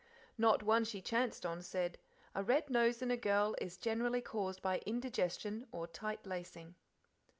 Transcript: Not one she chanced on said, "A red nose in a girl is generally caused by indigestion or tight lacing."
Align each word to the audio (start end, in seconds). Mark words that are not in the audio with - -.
Not 0.35 0.63
one 0.63 0.83
she 0.83 0.99
chanced 0.99 1.45
on 1.45 1.61
said, 1.61 1.99
"A 2.33 2.41
red 2.41 2.71
nose 2.71 3.03
in 3.03 3.11
a 3.11 3.17
girl 3.17 3.55
is 3.61 3.77
generally 3.77 4.19
caused 4.23 4.59
by 4.59 4.79
indigestion 4.83 5.67
or 5.71 5.85
tight 5.85 6.25
lacing." 6.25 6.73